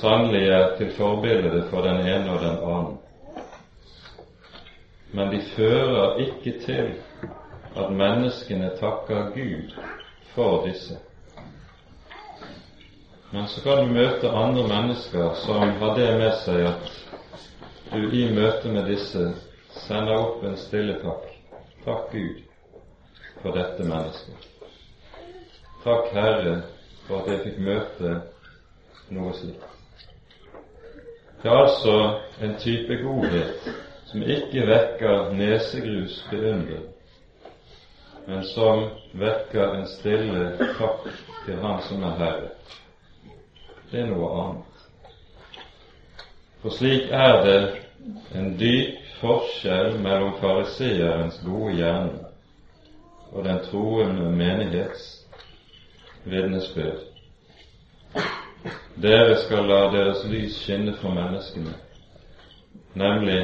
sannelig 0.00 0.46
er 0.48 0.76
til 0.78 0.92
forbilde 0.96 1.66
for 1.70 1.86
den 1.86 2.06
ene 2.06 2.30
og 2.34 2.40
den 2.42 2.58
annen 2.58 3.00
men 5.14 5.30
de 5.30 5.40
fører 5.56 6.16
ikke 6.18 6.52
til 6.64 6.94
at 7.76 7.90
menneskene 7.90 8.70
takker 8.80 9.30
Gud 9.34 9.74
for 10.34 10.66
disse. 10.66 10.96
Men 13.30 13.46
så 13.48 13.62
kan 13.62 13.76
du 13.76 13.94
møte 13.94 14.30
andre 14.30 14.64
mennesker 14.68 15.34
som 15.44 15.70
har 15.78 15.94
det 15.98 16.08
med 16.18 16.34
seg 16.42 16.66
at 16.66 16.90
du 17.92 18.10
i 18.10 18.24
møte 18.34 18.74
med 18.74 18.90
disse 18.90 19.22
sender 19.86 20.18
opp 20.18 20.42
en 20.42 20.58
stille 20.58 20.98
takk. 21.02 21.30
Takk 21.86 22.10
Gud 22.10 22.42
for 23.42 23.54
dette 23.54 23.86
mennesket. 23.86 24.50
Takk 25.84 26.10
Herre 26.16 26.56
for 27.06 27.22
at 27.22 27.30
jeg 27.32 27.42
fikk 27.44 27.60
møte 27.64 28.14
noe 29.14 29.32
slikt. 29.36 29.70
Det 31.42 31.50
er 31.50 31.60
altså 31.60 31.96
en 32.40 32.54
type 32.58 32.96
godhet 33.02 33.66
som 34.08 34.22
ikke 34.22 34.66
vekker 34.66 35.32
nesegrus 35.36 36.20
beundring, 36.30 36.86
men 38.26 38.44
som 38.54 38.86
vekker 39.20 39.74
en 39.74 39.88
stille 39.90 40.44
takk 40.78 41.08
til 41.44 41.58
Han 41.60 41.82
som 41.84 42.06
er 42.08 42.16
Herre. 42.22 42.52
Det 43.90 44.00
er 44.00 44.08
noe 44.08 44.30
annet. 44.40 44.86
For 46.62 46.72
slik 46.72 47.10
er 47.12 47.42
det 47.44 47.58
en 48.34 48.54
dyp 48.56 49.02
forskjell 49.20 49.98
mellom 50.00 50.38
fariseerens 50.40 51.42
gode 51.44 51.74
hjerne 51.76 52.30
og 53.34 53.44
den 53.44 53.60
troende 53.68 54.30
menighets 54.32 55.23
vitnesbyrd. 56.24 57.00
Dere 59.02 59.36
skal 59.36 59.66
la 59.68 59.80
deres 59.92 60.24
lys 60.30 60.60
skinne 60.62 60.94
for 61.00 61.12
menneskene, 61.16 61.74
nemlig 62.94 63.40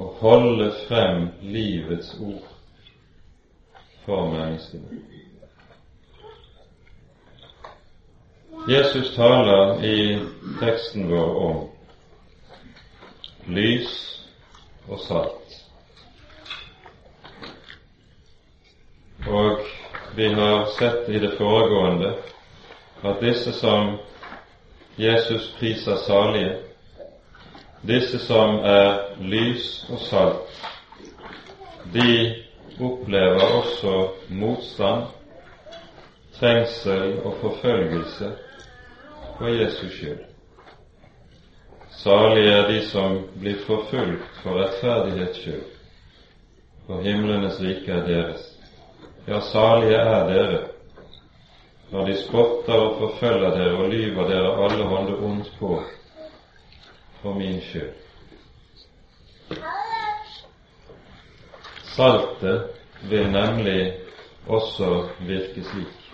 å 0.00 0.08
holde 0.22 0.70
frem 0.88 1.28
livets 1.42 2.14
ord 2.20 2.48
for 4.06 4.32
menneskene. 4.32 5.02
Jesus 8.68 9.12
taler 9.14 9.84
i 9.84 9.96
teksten 10.60 11.10
vår 11.10 11.32
om 11.44 11.58
lys 13.52 13.92
og 14.88 15.00
salt. 15.04 15.56
Og 19.28 19.60
vi 20.16 20.34
har 20.34 20.64
sett 20.64 21.08
i 21.08 21.18
det 21.18 21.30
foregående 21.30 22.14
at 23.02 23.20
disse 23.20 23.52
som 23.52 23.96
Jesus 24.96 25.54
priser 25.58 25.96
salige, 25.96 26.56
disse 27.80 28.18
som 28.18 28.60
er 28.62 29.18
lys 29.18 29.84
og 29.90 29.98
salt, 29.98 30.60
de 31.92 32.34
opplever 32.80 33.42
også 33.42 34.08
motstand, 34.28 35.10
trengsel 36.38 37.18
og 37.24 37.36
forfølgelse 37.40 38.30
for 39.38 39.48
Jesus 39.48 39.92
skyld. 39.92 40.24
Salige 41.90 42.52
er 42.52 42.68
de 42.70 42.80
som 42.86 43.22
blir 43.40 43.58
forfulgt 43.66 44.42
for 44.42 44.62
rettferdighets 44.62 45.42
skyld, 45.42 45.70
for 46.86 47.02
himlenes 47.02 47.60
rike 47.60 47.92
er 47.92 48.06
deres. 48.06 48.53
Ja, 49.26 49.40
salige 49.40 49.96
er 49.96 50.26
dere 50.28 50.62
når 51.90 52.06
de 52.06 52.14
spotter 52.18 52.74
og 52.74 52.96
forfølger 52.98 53.50
dere 53.54 53.76
og 53.78 53.88
lyver 53.88 54.28
dere 54.28 54.50
alle 54.64 54.84
hånder 54.84 55.22
ondt 55.24 55.52
på 55.58 55.82
for 57.22 57.34
min 57.38 57.60
skyld. 57.60 57.92
Saltet 61.94 62.64
vil 63.10 63.30
nemlig 63.32 63.92
også 64.46 65.08
virke 65.20 65.64
slik. 65.64 66.08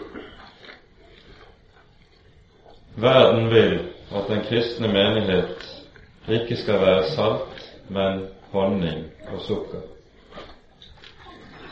Verden 2.97 3.51
vil 3.51 3.79
at 4.15 4.29
den 4.29 4.45
kristne 4.45 4.89
menighet 4.89 5.87
ikke 6.29 6.57
skal 6.57 6.81
være 6.81 7.09
salt, 7.17 7.73
men 7.89 8.29
honning 8.53 9.07
og 9.33 9.41
sukker. 9.41 9.81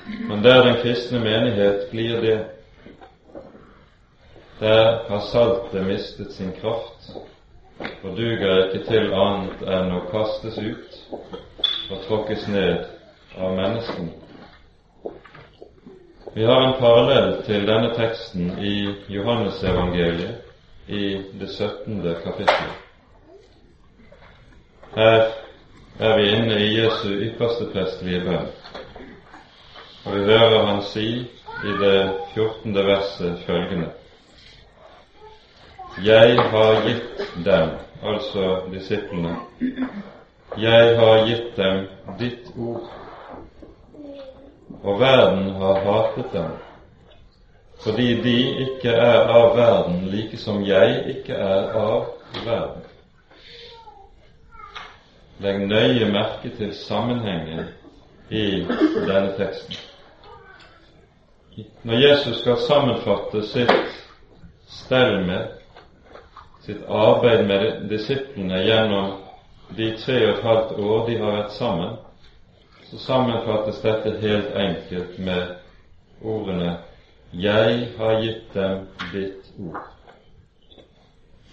Men 0.09 0.43
der 0.43 0.63
den 0.65 0.77
kristne 0.83 1.19
menighet 1.19 1.91
blir 1.91 2.21
det, 2.21 2.39
der 4.61 5.09
har 5.09 5.21
saltet 5.21 5.87
mistet 5.87 6.33
sin 6.33 6.53
kraft 6.61 7.11
og 8.03 8.17
duger 8.17 8.65
ikke 8.65 8.85
til 8.89 9.13
annet 9.15 9.61
enn 9.69 9.93
å 9.95 10.01
kastes 10.11 10.57
ut 10.59 10.97
og 11.91 12.01
tråkkes 12.07 12.49
ned 12.51 12.89
av 13.37 13.55
menneskene. 13.55 14.17
Vi 16.35 16.45
har 16.45 16.65
en 16.65 16.77
parallell 16.81 17.31
til 17.47 17.67
denne 17.67 17.93
teksten 17.97 18.51
i 18.59 18.75
Johannesevangeliet 19.13 20.89
i 20.89 21.05
det 21.41 21.49
17. 21.49 22.03
kapittelet. 22.25 22.77
Her 24.95 25.23
er 25.99 26.17
vi 26.19 26.29
inne 26.33 26.59
i 26.63 26.69
Jesu 26.79 27.09
ypperste 27.13 27.69
prestelige 27.73 28.25
bønn, 28.27 28.51
og 30.09 30.15
vi 30.15 30.25
hører 30.25 30.67
han 30.67 30.83
si 30.83 31.09
i 31.65 31.73
det 31.81 32.13
14. 32.35 32.75
verset 32.75 33.43
følgende 33.47 33.89
Jeg 36.05 36.39
har 36.51 36.79
gitt 36.87 37.19
dem, 37.45 37.71
altså 38.03 38.61
disiplene, 38.73 39.35
jeg 40.57 40.95
har 40.99 41.27
gitt 41.27 41.57
dem 41.57 41.83
ditt 42.19 42.47
ord, 42.57 42.87
og 44.83 45.01
verden 45.01 45.51
har 45.59 45.83
hatet 45.89 46.33
dem, 46.33 46.55
fordi 47.83 48.07
de 48.23 48.37
ikke 48.65 48.95
er 48.95 49.29
av 49.35 49.57
verden, 49.57 50.07
like 50.15 50.37
som 50.37 50.63
jeg 50.65 51.03
ikke 51.17 51.35
er 51.35 51.75
av 51.83 52.07
verden. 52.47 52.87
Legg 55.43 55.61
nøye 55.67 56.09
merke 56.13 56.55
til 56.57 56.73
sammenhengen 56.75 57.69
i 58.31 58.65
denne 58.65 59.37
teksten. 59.37 59.88
Når 61.83 61.95
Jesus 61.95 62.41
skal 62.41 62.57
sammenfatte 62.57 63.43
sitt 63.43 63.95
stell 64.69 65.25
med, 65.27 65.49
sitt 66.63 66.85
arbeid 66.89 67.47
med 67.49 67.89
disiplene 67.91 68.61
gjennom 68.63 69.17
de 69.77 69.89
tre 69.99 70.19
og 70.27 70.37
et 70.37 70.45
halvt 70.45 70.77
år 70.79 71.01
de 71.09 71.17
har 71.19 71.35
vært 71.35 71.57
sammen, 71.57 71.97
så 72.91 73.01
sammenfattes 73.03 73.81
dette 73.83 74.15
helt 74.23 74.55
enkelt 74.55 75.19
med 75.19 75.57
ordene 76.23 76.77
'Jeg 77.33 77.89
har 77.99 78.21
gitt 78.23 78.55
dem 78.55 78.87
ditt 79.13 79.51
ord'. 79.59 79.89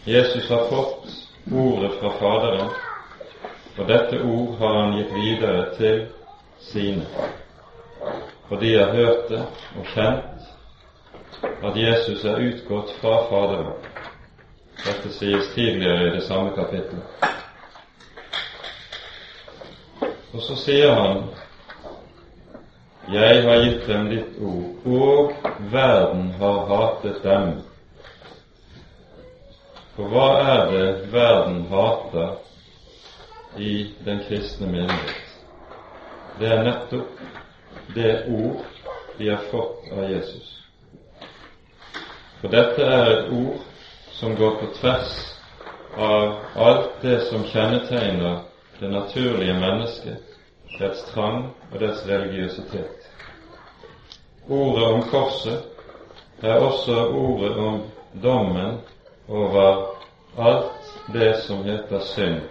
Jesus 0.05 0.49
har 0.49 0.69
fått 0.69 1.09
ordet 1.51 1.91
fra 1.99 2.09
Faderen, 2.19 2.69
og 3.77 3.87
dette 3.87 4.21
ord 4.21 4.55
har 4.57 4.81
han 4.81 4.97
gitt 4.97 5.13
videre 5.13 5.75
til 5.75 6.07
sine. 6.59 7.05
For 8.47 8.55
de 8.55 8.75
har 8.77 8.91
hørt 8.93 9.29
det 9.29 9.41
og 9.79 9.85
kjent 9.93 10.35
at 11.65 11.77
Jesus 11.77 12.23
er 12.25 12.41
utgått 12.45 12.91
fra 12.99 13.15
Faderen. 13.29 13.73
Dette 14.85 15.09
sies 15.15 15.47
tidligere 15.55 16.07
i 16.07 16.13
det 16.13 16.23
samme 16.27 16.51
kapittelet. 16.53 17.03
Og 20.35 20.43
så 20.43 20.57
sier 20.59 20.93
han 20.93 21.23
Jeg 23.13 23.43
har 23.45 23.61
gitt 23.63 23.87
dem 23.87 24.09
ditt 24.09 24.37
ord, 24.41 24.69
og 24.85 25.33
verden 25.71 26.31
har 26.39 26.61
hatet 26.71 27.21
dem. 27.23 27.51
For 29.95 30.09
hva 30.11 30.29
er 30.41 30.71
det 30.71 30.87
verden 31.13 31.61
hater 31.69 32.33
i 33.61 33.93
den 34.05 34.23
kristne 34.27 34.67
menighet? 34.67 35.21
Det 36.39 36.49
er 36.51 36.65
nettopp 36.65 37.21
det 37.93 38.27
ord 38.27 38.63
de 39.17 39.29
har 39.29 39.37
fått 39.51 39.91
av 39.91 40.11
Jesus. 40.11 40.51
For 42.41 42.51
dette 42.51 42.83
er 42.83 43.11
et 43.11 43.31
ord 43.33 43.61
som 44.11 44.35
går 44.35 44.57
på 44.59 44.71
tvers 44.79 45.13
av 45.97 46.35
alt 46.55 47.01
det 47.01 47.19
som 47.29 47.43
kjennetegner 47.43 48.39
det 48.79 48.89
naturlige 48.91 49.53
mennesket, 49.59 50.17
dets 50.79 51.05
trang 51.13 51.49
og 51.71 51.79
dets 51.79 52.03
religiøsitet. 52.07 53.07
Ordet 54.47 54.83
om 54.83 55.03
korset 55.09 55.63
er 56.43 56.59
også 56.59 57.07
ordet 57.07 57.55
om 57.57 57.81
dommen 58.23 58.77
over 59.27 59.95
alt 60.37 60.91
det 61.13 61.31
som 61.47 61.63
heter 61.63 61.99
synd 61.99 62.41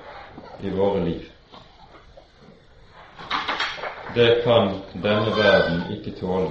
i 0.60 0.70
våre 0.70 1.04
liv. 1.04 1.33
Det 4.14 4.44
kan 4.44 4.68
denne 4.92 5.30
verden 5.36 5.82
ikke 5.96 6.12
tåle. 6.20 6.50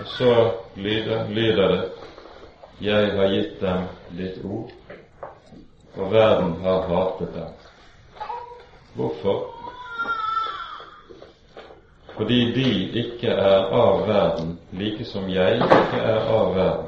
Og 0.00 0.06
så 0.06 0.50
lyder, 0.76 1.28
lyder 1.28 1.68
det 1.68 1.90
Jeg 2.80 3.12
har 3.12 3.28
gitt 3.32 3.60
dem 3.60 3.86
ditt 4.18 4.44
ord, 4.44 4.70
og 5.96 6.12
verden 6.12 6.56
har 6.62 6.82
hatet 6.90 7.30
dem. 7.34 7.52
Hvorfor? 8.94 9.54
Fordi 12.16 12.52
de 12.52 12.68
ikke 13.00 13.28
er 13.28 13.72
av 13.72 14.04
verden, 14.08 14.58
like 14.72 15.04
som 15.04 15.30
jeg 15.30 15.56
ikke 15.56 16.02
er 16.02 16.20
av 16.36 16.54
verden. 16.54 16.86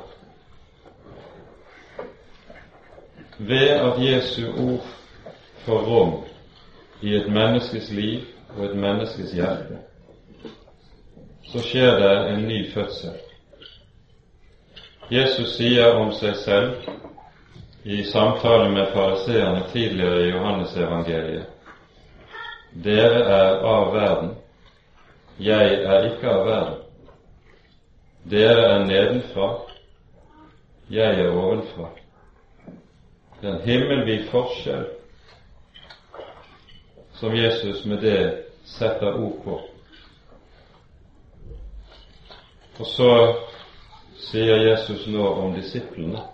Ved 3.38 3.68
at 3.68 4.02
Jesu 4.02 4.46
ord 4.50 4.86
får 5.64 5.80
rom 5.88 6.14
i 7.00 7.16
et 7.16 7.32
menneskes 7.32 7.90
liv 7.90 8.35
og 8.56 8.64
et 8.64 8.76
menneskes 8.76 9.32
hjerte, 9.36 9.80
så 11.46 11.62
skjer 11.62 11.98
det 12.00 12.14
en 12.32 12.46
ny 12.48 12.60
fødsel. 12.74 13.18
Jesus 15.10 15.54
sier 15.54 15.94
om 16.00 16.10
seg 16.18 16.34
selv 16.42 16.88
i 17.84 18.02
samtale 18.10 18.72
med 18.72 18.90
fariseerne 18.94 19.68
tidligere 19.72 20.24
i 20.24 20.32
Johannesevangeliet 20.32 21.52
dere 22.84 23.22
er 23.24 23.62
av 23.64 23.92
verden, 23.94 24.34
jeg 25.40 25.78
er 25.84 26.08
ikke 26.10 26.28
av 26.28 26.42
verden. 26.46 26.82
Dere 28.28 28.64
er 28.72 28.84
nedenfra, 28.84 29.48
jeg 30.92 31.20
er 31.22 31.30
ovenfra. 31.30 31.88
Det 33.40 33.48
er 33.48 33.54
en 33.54 33.64
himmelvid 33.64 34.26
forskjell 34.32 34.86
som 37.16 37.36
Jesus 37.36 37.84
med 37.88 38.02
det 38.04 38.20
setter 38.66 39.14
ord 39.14 39.42
på. 39.44 39.60
Og 42.78 42.86
så 42.86 43.10
sier 44.28 44.60
Jesus 44.68 45.06
nå 45.08 45.24
om 45.40 45.54
disiplene. 45.56 46.26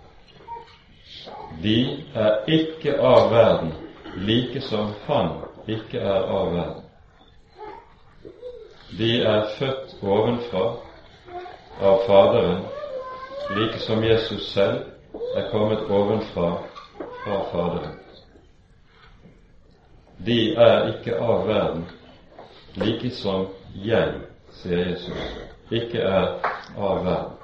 De 1.62 1.76
er 2.14 2.48
ikke 2.50 2.96
av 2.98 3.30
verden, 3.30 3.74
like 4.16 4.60
som 4.66 4.94
Han 5.06 5.36
ikke 5.70 6.00
er 6.00 6.24
av 6.26 6.54
verden. 6.54 6.82
De 8.98 9.12
er 9.22 9.46
født 9.58 9.94
ovenfra 10.02 10.64
av 11.80 12.02
Faderen, 12.06 12.64
like 13.56 13.78
som 13.78 14.04
Jesus 14.04 14.50
selv 14.52 14.82
er 15.36 15.48
kommet 15.52 15.86
ovenfra 15.88 16.50
fra 17.22 17.38
Faderen. 17.52 17.98
De 20.26 20.54
er 20.54 20.92
ikke 20.92 21.16
av 21.18 21.46
verden, 21.48 21.86
like 22.74 23.10
som 23.10 23.46
jeg, 23.84 24.12
sier 24.60 24.78
Jesus, 24.86 25.30
ikke 25.70 26.00
er 26.00 26.28
av 26.76 27.04
verden. 27.04 27.38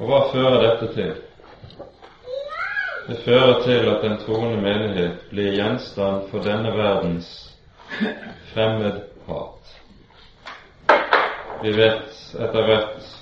Og 0.00 0.08
hva 0.10 0.20
fører 0.32 0.60
dette 0.62 0.90
til? 0.94 1.12
Det 3.04 3.18
fører 3.24 3.60
til 3.62 3.88
at 3.92 4.02
den 4.02 4.16
troende 4.24 4.60
menighet 4.62 5.26
blir 5.30 5.52
gjenstand 5.54 6.30
for 6.30 6.44
denne 6.44 6.72
verdens 6.72 7.28
fremmedhat. 8.54 9.74
Vi 11.62 11.72
vet 11.76 12.16
etter 12.34 12.66
hvert 12.68 13.12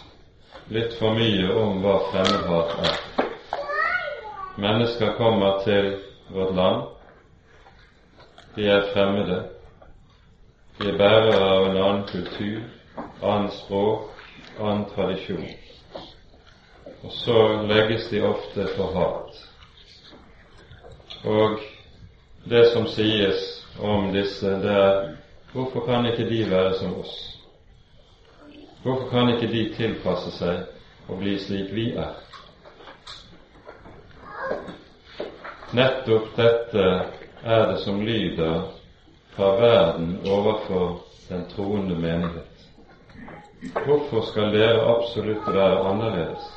litt 0.73 0.95
for 1.01 1.19
mye 1.19 1.51
om 1.59 1.83
hva 1.83 1.97
fremmedhat 2.13 2.77
er. 2.87 3.01
Mennesker 4.63 5.17
kommer 5.19 5.59
til 5.67 5.97
vårt 6.31 6.55
land. 6.57 6.87
De 8.55 8.69
er 8.69 8.87
fremmede. 8.93 9.43
De 10.83 10.89
er 10.89 10.97
bærere 10.99 11.37
av 11.47 11.65
en 11.67 11.77
annen 11.79 12.07
kultur, 12.11 12.63
annen 13.23 13.51
språk, 13.55 14.09
annen 14.59 14.81
tradisjon. 14.91 15.45
Og 17.05 17.13
så 17.21 17.37
legges 17.71 18.09
de 18.11 18.23
ofte 18.27 18.67
for 18.75 18.91
hat. 18.97 19.39
Og 21.23 21.63
det 22.51 22.65
som 22.73 22.89
sies 22.91 23.47
om 23.79 24.11
disse, 24.11 24.57
det 24.65 24.75
er 24.75 24.99
hvorfor 25.53 25.87
kan 25.87 26.11
ikke 26.11 26.27
de 26.33 26.43
være 26.51 26.75
som 26.81 26.99
oss? 26.99 27.15
Hvorfor 28.83 29.07
kan 29.15 29.31
ikke 29.37 29.53
de 29.55 29.65
tilpasse 29.79 30.35
seg 30.41 30.67
og 31.07 31.23
bli 31.23 31.39
slik 31.47 31.71
vi 31.79 31.93
er? 31.95 32.19
Nettopp 35.79 36.33
dette 36.43 36.89
er 37.47 37.69
det 37.71 37.83
som 37.87 38.03
lyder 38.03 38.82
fra 39.37 39.51
verden 39.61 40.19
overfor 40.27 41.01
den 41.29 41.45
troende 41.57 41.95
menighet. 41.95 42.49
Hvorfor 43.85 44.27
skal 44.27 44.53
dere 44.53 44.97
absolutt 44.97 45.47
være 45.47 45.79
annerledes? 45.89 46.49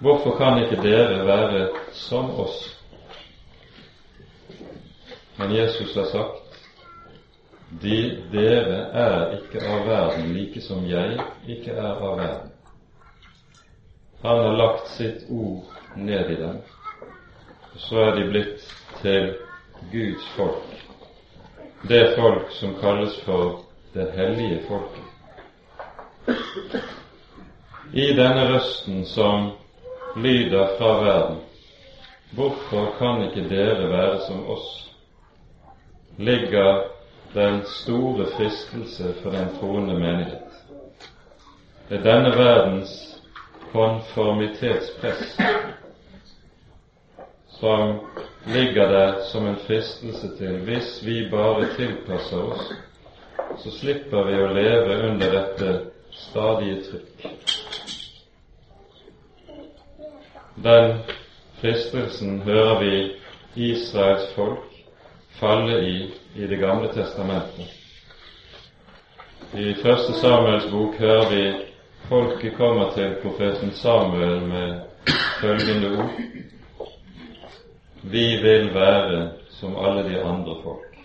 Hvorfor 0.00 0.36
kan 0.38 0.62
ikke 0.62 0.82
dere 0.82 1.26
være 1.26 1.68
som 1.92 2.30
oss? 2.30 2.58
Men 5.38 5.54
Jesus 5.56 5.94
har 5.94 6.04
sagt 6.04 6.44
de, 7.82 8.22
dere 8.32 8.78
er 8.92 9.36
ikke 9.38 9.62
av 9.68 9.86
verden, 9.86 10.32
like 10.34 10.60
som 10.60 10.86
jeg 10.88 11.18
ikke 11.46 11.72
er 11.72 11.90
av 11.92 12.16
verden. 12.18 12.52
Han 14.22 14.38
har 14.44 14.56
lagt 14.56 14.88
sitt 14.96 15.28
ord 15.30 15.68
ned 15.96 16.30
i 16.30 16.38
dem, 16.40 16.56
og 17.74 17.80
så 17.84 18.00
er 18.08 18.16
de 18.16 18.24
blitt 18.32 18.64
til 19.02 19.28
Guds 19.92 20.26
folk, 20.36 20.67
det 21.82 22.16
folk 22.16 22.50
som 22.50 22.74
kalles 22.80 23.20
for 23.20 23.60
det 23.92 24.10
hellige 24.16 24.62
folket. 24.68 25.04
I 27.92 28.12
denne 28.12 28.48
røsten 28.52 29.04
som 29.06 29.50
lyder 30.16 30.74
fra 30.78 30.92
verden, 31.04 31.36
hvorfor 32.30 32.90
kan 32.98 33.22
ikke 33.28 33.48
dere 33.48 33.88
være 33.90 34.20
som 34.26 34.44
oss, 34.50 34.68
ligger 36.18 36.82
den 37.34 37.62
store 37.64 38.26
fristelse 38.36 39.14
for 39.22 39.30
den 39.30 39.48
troende 39.60 39.94
menighet. 39.98 40.44
Det 41.88 41.98
er 41.98 42.04
denne 42.04 42.34
verdens 42.36 42.94
konformitetspress 43.72 45.38
som 47.60 48.00
ligger 48.54 48.88
der 48.88 49.20
som 49.32 49.46
en 49.46 49.56
fristelse 49.66 50.28
til 50.38 50.58
hvis 50.64 51.06
vi 51.06 51.28
bare 51.30 51.66
tilpasser 51.76 52.38
oss, 52.38 52.72
så 53.62 53.70
slipper 53.80 54.24
vi 54.28 54.38
å 54.42 54.52
leve 54.54 54.96
under 55.08 55.34
dette 55.34 55.72
stadige 56.14 56.80
trykk. 56.86 57.26
Den 60.64 60.96
fristelsen 61.60 62.40
hører 62.46 62.80
vi 62.80 62.94
Israels 63.70 64.32
folk 64.34 64.64
falle 65.40 65.80
i 65.86 66.10
i 66.36 66.46
Det 66.46 66.58
gamle 66.58 66.88
testamentet. 66.94 67.74
I 69.54 69.74
Første 69.82 70.12
Samuels 70.20 70.66
bok 70.70 70.94
hører 70.98 71.30
vi 71.30 71.44
folket 72.08 72.56
kommer 72.56 72.92
til 72.94 73.16
profeten 73.22 73.72
Samuel 73.74 74.40
med 74.40 74.80
følgende 75.40 75.90
ord 75.98 76.20
Vi 78.02 78.36
vil 78.42 78.74
være 78.74 79.30
som 79.50 79.76
alle 79.76 80.02
de 80.10 80.20
andre 80.22 80.62
folk. 80.62 80.98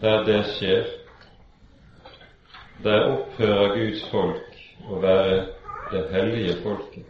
Der 0.00 0.24
det 0.24 0.44
skjer, 0.46 0.84
der 2.82 3.04
opphører 3.12 3.74
Guds 3.74 4.02
folk 4.10 4.58
å 4.90 4.98
være 5.02 5.46
det 5.92 6.04
hellige 6.10 6.56
folket. 6.62 7.06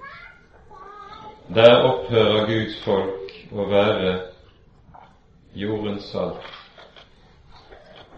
Der 1.55 1.77
opphører 1.89 2.47
Guds 2.47 2.77
folk 2.85 3.33
å 3.53 3.69
være 3.71 4.13
jordens 5.57 6.11
salt 6.13 6.53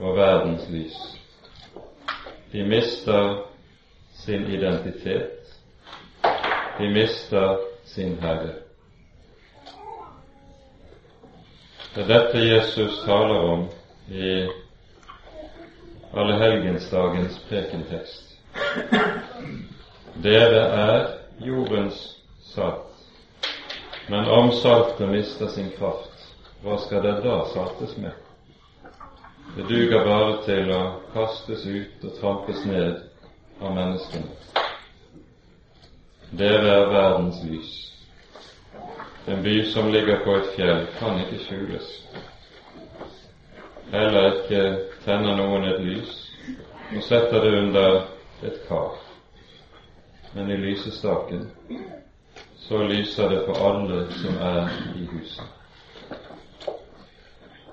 og 0.01 0.17
verdens 0.17 0.67
lys. 0.71 0.99
De 2.53 2.65
mister 2.67 3.45
sin 4.25 4.47
identitet. 4.51 5.55
De 6.79 6.91
mister 6.91 7.63
sin 7.85 8.19
Herre. 8.23 8.70
Det 11.95 12.05
er 12.05 12.07
dette 12.07 12.39
Jesus 12.39 13.01
taler 13.03 13.41
om 13.51 13.65
i 14.15 14.47
allehelgensdagens 16.15 17.41
prekentekst. 17.49 18.37
Dere 20.23 20.63
er 20.85 21.09
jordens 21.43 21.99
salt. 22.53 22.87
Men 24.07 24.31
om 24.31 24.53
saltet 24.53 25.11
mister 25.11 25.51
sin 25.51 25.73
kraft, 25.79 26.31
hva 26.63 26.79
skal 26.79 27.03
det 27.03 27.17
da 27.27 27.41
saltes 27.51 27.99
med? 27.99 28.15
Det 29.57 29.67
duger 29.67 30.07
bare 30.07 30.41
til 30.47 30.71
å 30.71 30.83
kastes 31.11 31.67
ut 31.67 32.07
og 32.07 32.19
trampes 32.23 32.65
ned 32.71 33.03
av 33.59 33.75
menneskene. 33.75 34.31
Dere 36.31 36.77
er 36.85 36.93
verdens 36.95 37.43
lys. 37.51 37.90
En 39.27 39.43
by 39.43 39.65
som 39.65 39.93
ligger 39.93 40.25
på 40.25 40.37
et 40.37 40.47
fjell, 40.57 40.87
kan 40.99 41.21
ikke 41.21 41.45
skjules. 41.45 41.89
Heller 43.93 44.33
ikke 44.33 44.63
tenner 45.05 45.37
noen 45.37 45.67
et 45.69 45.81
lys 45.85 46.13
og 46.91 47.03
setter 47.03 47.45
det 47.45 47.51
under 47.59 47.97
et 48.47 48.61
kar. 48.69 48.97
Men 50.35 50.51
i 50.51 50.57
lysestaken 50.57 51.51
så 52.57 52.83
lyser 52.87 53.29
det 53.29 53.43
for 53.47 53.61
alle 53.69 54.05
som 54.23 54.39
er 54.47 54.71
i 54.97 55.05
huset. 55.11 55.45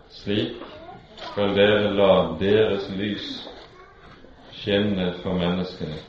Slik 0.09 0.57
skal 1.29 1.55
dere 1.55 1.93
la 1.93 2.11
deres 2.41 2.89
lys 2.97 3.29
skinne 4.57 5.11
for 5.21 5.37
menneskene, 5.37 6.01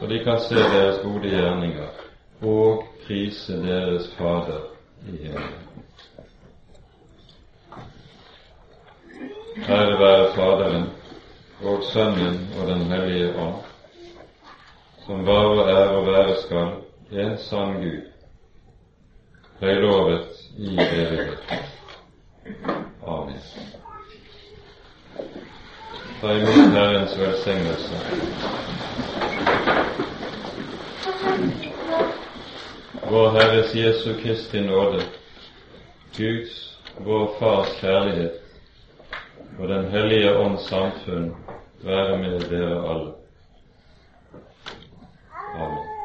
så 0.00 0.08
de 0.10 0.24
kan 0.24 0.40
se 0.40 0.56
deres 0.56 1.02
gode 1.04 1.30
gjerninger 1.30 2.02
og 2.42 2.86
prise 3.06 3.62
deres 3.62 4.14
Fader 4.18 4.60
i 5.08 5.16
himmelen. 5.16 5.66
Ære 9.68 9.98
være 9.98 10.32
Faderen 10.34 10.84
og 11.62 11.82
Sønnen 11.92 12.48
og 12.60 12.68
Den 12.68 12.82
hellige 12.82 13.36
ånd, 13.38 13.54
som 15.06 15.28
og 15.28 15.70
er 15.70 15.88
og 15.88 16.06
være 16.06 16.36
skal 16.42 16.68
en 17.12 17.38
sann 17.38 17.74
Gud, 17.74 18.02
høylovet 19.60 20.26
i 20.58 20.78
evighet. 20.78 21.38
Amen. 23.06 23.40
Ta 26.20 26.32
imot 26.32 26.72
Herrens 26.72 27.18
velsignelse 27.18 27.96
vår 33.10 33.30
Herres 33.30 33.74
Jesu 33.74 34.14
Kristi 34.22 34.60
nåde, 34.60 35.02
Guds, 36.16 36.78
vår 36.98 37.34
Fars 37.38 37.68
kjærlighet 37.80 38.40
og 39.58 39.68
Den 39.68 39.90
hellige 39.90 40.38
ånds 40.38 40.68
samfunn 40.68 41.34
være 41.82 42.18
med 42.18 42.40
dere 42.40 42.80
alle. 42.90 43.12
Amen. 45.54 45.95